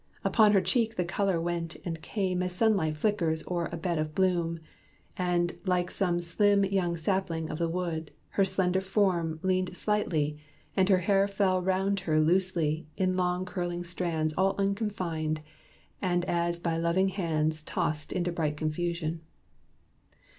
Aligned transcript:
Upon 0.25 0.53
her 0.53 0.61
cheek 0.61 0.95
the 0.95 1.05
color 1.05 1.39
went 1.39 1.75
and 1.85 2.01
came 2.01 2.41
As 2.41 2.53
sunlight 2.53 2.97
flickers 2.97 3.43
o'er 3.47 3.69
a 3.71 3.77
bed 3.77 3.99
of 3.99 4.15
bloom; 4.15 4.59
And, 5.15 5.55
like 5.67 5.91
some 5.91 6.19
slim 6.19 6.65
young 6.65 6.97
sapling 6.97 7.51
of 7.51 7.59
the 7.59 7.69
wood, 7.69 8.09
Her 8.29 8.43
slender 8.43 8.81
form 8.81 9.39
leaned 9.43 9.77
slightly; 9.77 10.39
and 10.75 10.89
her 10.89 10.97
hair 10.97 11.27
Fell 11.27 11.61
'round 11.61 11.99
her 11.99 12.19
loosely, 12.19 12.87
in 12.97 13.15
long 13.15 13.45
curling 13.45 13.83
strands 13.83 14.33
All 14.33 14.55
unconfined, 14.57 15.41
and 16.01 16.25
as 16.25 16.57
by 16.57 16.77
loving 16.77 17.09
hands 17.09 17.61
Tossed 17.61 18.11
into 18.11 18.31
bright 18.31 18.57
confusion. 18.57 19.21